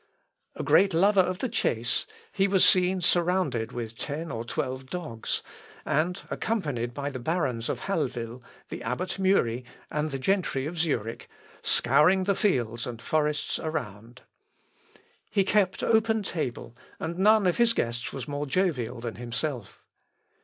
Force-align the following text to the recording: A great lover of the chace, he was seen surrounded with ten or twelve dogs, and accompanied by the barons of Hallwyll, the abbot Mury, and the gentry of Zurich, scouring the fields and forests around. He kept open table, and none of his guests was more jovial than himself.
A 0.55 0.63
great 0.63 0.95
lover 0.95 1.19
of 1.19 1.37
the 1.37 1.47
chace, 1.47 2.07
he 2.31 2.47
was 2.47 2.65
seen 2.65 3.01
surrounded 3.01 3.71
with 3.71 3.95
ten 3.95 4.31
or 4.31 4.43
twelve 4.43 4.87
dogs, 4.87 5.43
and 5.85 6.19
accompanied 6.31 6.91
by 6.91 7.11
the 7.11 7.19
barons 7.19 7.69
of 7.69 7.81
Hallwyll, 7.81 8.41
the 8.69 8.81
abbot 8.81 9.19
Mury, 9.19 9.63
and 9.91 10.09
the 10.09 10.17
gentry 10.17 10.65
of 10.65 10.79
Zurich, 10.79 11.29
scouring 11.61 12.23
the 12.23 12.33
fields 12.33 12.87
and 12.87 12.99
forests 12.99 13.59
around. 13.59 14.23
He 15.29 15.43
kept 15.43 15.83
open 15.83 16.23
table, 16.23 16.75
and 16.99 17.19
none 17.19 17.45
of 17.45 17.57
his 17.57 17.73
guests 17.73 18.11
was 18.11 18.27
more 18.27 18.47
jovial 18.47 19.01
than 19.01 19.17
himself. 19.17 19.83